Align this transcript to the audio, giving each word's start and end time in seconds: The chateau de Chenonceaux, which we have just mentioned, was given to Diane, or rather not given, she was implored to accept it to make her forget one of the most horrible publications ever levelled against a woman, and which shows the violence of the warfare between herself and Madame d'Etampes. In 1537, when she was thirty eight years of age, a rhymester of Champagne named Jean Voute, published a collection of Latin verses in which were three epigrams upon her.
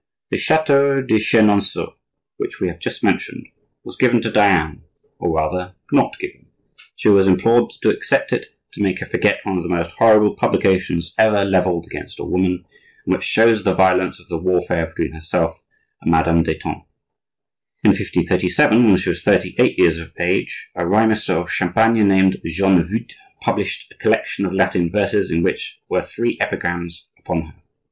The 0.31 0.39
chateau 0.39 1.03
de 1.03 1.19
Chenonceaux, 1.19 1.93
which 2.37 2.59
we 2.59 2.69
have 2.69 2.79
just 2.79 3.03
mentioned, 3.03 3.47
was 3.83 3.95
given 3.95 4.19
to 4.23 4.31
Diane, 4.31 4.81
or 5.19 5.31
rather 5.31 5.75
not 5.91 6.17
given, 6.17 6.47
she 6.95 7.07
was 7.07 7.27
implored 7.27 7.69
to 7.83 7.89
accept 7.91 8.33
it 8.33 8.47
to 8.71 8.81
make 8.81 8.97
her 8.97 9.05
forget 9.05 9.41
one 9.45 9.57
of 9.57 9.63
the 9.63 9.69
most 9.69 9.91
horrible 9.99 10.33
publications 10.35 11.13
ever 11.19 11.45
levelled 11.45 11.85
against 11.85 12.19
a 12.19 12.23
woman, 12.23 12.65
and 13.05 13.13
which 13.13 13.23
shows 13.23 13.63
the 13.63 13.75
violence 13.75 14.19
of 14.19 14.27
the 14.27 14.39
warfare 14.39 14.87
between 14.87 15.11
herself 15.11 15.61
and 16.01 16.09
Madame 16.09 16.41
d'Etampes. 16.41 16.87
In 17.83 17.89
1537, 17.91 18.83
when 18.83 18.97
she 18.97 19.09
was 19.09 19.21
thirty 19.21 19.53
eight 19.59 19.77
years 19.77 19.99
of 19.99 20.13
age, 20.17 20.71
a 20.73 20.83
rhymester 20.83 21.33
of 21.35 21.51
Champagne 21.51 22.07
named 22.07 22.41
Jean 22.43 22.81
Voute, 22.81 23.13
published 23.43 23.91
a 23.93 23.97
collection 24.01 24.47
of 24.47 24.51
Latin 24.53 24.91
verses 24.91 25.29
in 25.29 25.43
which 25.43 25.79
were 25.89 26.01
three 26.01 26.39
epigrams 26.41 27.09
upon 27.19 27.43
her. 27.43 27.55